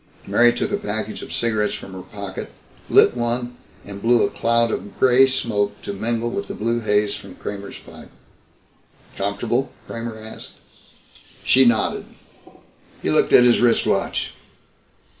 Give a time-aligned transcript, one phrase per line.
[0.25, 2.49] Mary took a package of cigarettes from her pocket,
[2.89, 3.55] lit one
[3.85, 7.77] and blew a cloud of gray smoke to mingle with the blue haze from Kramer's
[7.77, 8.09] pipe.
[9.15, 10.53] "Comfortable?" Kramer asked.
[11.43, 12.05] She nodded.
[13.03, 14.33] He looked at his wrist watch.